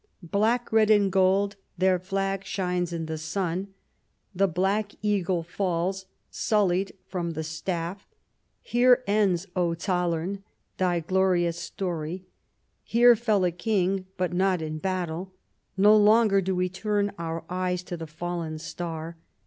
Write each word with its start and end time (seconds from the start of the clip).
\" 0.11 0.17
Black, 0.39 0.71
red, 0.73 0.89
and 0.89 1.11
gold, 1.11 1.57
their 1.77 1.99
flag 1.99 2.43
shines 2.43 2.91
in 2.91 3.05
the 3.05 3.19
sun, 3.19 3.67
The 4.33 4.47
Black 4.47 4.93
Eagle 5.03 5.43
falls, 5.43 6.07
sullied, 6.31 6.93
from 7.07 7.33
the 7.33 7.43
staff. 7.43 8.07
Here 8.63 9.03
ends, 9.05 9.45
O 9.55 9.75
ZoUern, 9.75 10.41
thy 10.79 11.01
glorious 11.01 11.59
story. 11.59 12.25
Here 12.83 13.15
fell 13.15 13.43
a 13.45 13.51
king, 13.51 14.07
but 14.17 14.33
not 14.33 14.59
in 14.59 14.79
battle. 14.79 15.33
No 15.77 15.95
longer 15.95 16.41
do 16.41 16.55
we 16.55 16.67
turn 16.67 17.11
our 17.19 17.43
eyes 17.47 17.83
To 17.83 17.95
the 17.95 18.07
fallen 18.07 18.57
star. 18.57 19.17